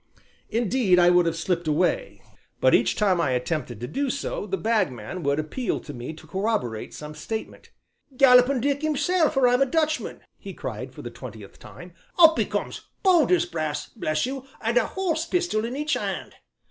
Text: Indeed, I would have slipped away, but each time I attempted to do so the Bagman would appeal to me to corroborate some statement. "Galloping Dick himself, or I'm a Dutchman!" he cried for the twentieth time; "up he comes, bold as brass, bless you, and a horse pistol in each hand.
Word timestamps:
Indeed, 0.49 0.97
I 0.97 1.11
would 1.11 1.27
have 1.27 1.35
slipped 1.35 1.67
away, 1.67 2.23
but 2.59 2.73
each 2.73 2.95
time 2.95 3.21
I 3.21 3.33
attempted 3.33 3.79
to 3.81 3.87
do 3.87 4.09
so 4.09 4.47
the 4.47 4.57
Bagman 4.57 5.21
would 5.21 5.37
appeal 5.37 5.79
to 5.79 5.93
me 5.93 6.11
to 6.13 6.25
corroborate 6.25 6.91
some 6.91 7.13
statement. 7.13 7.69
"Galloping 8.17 8.61
Dick 8.61 8.81
himself, 8.81 9.37
or 9.37 9.47
I'm 9.47 9.61
a 9.61 9.65
Dutchman!" 9.67 10.21
he 10.39 10.55
cried 10.55 10.91
for 10.95 11.03
the 11.03 11.11
twentieth 11.11 11.59
time; 11.59 11.93
"up 12.17 12.39
he 12.39 12.45
comes, 12.45 12.81
bold 13.03 13.31
as 13.31 13.45
brass, 13.45 13.89
bless 13.89 14.25
you, 14.25 14.47
and 14.59 14.75
a 14.77 14.87
horse 14.87 15.27
pistol 15.27 15.65
in 15.65 15.75
each 15.77 15.93
hand. 15.93 16.33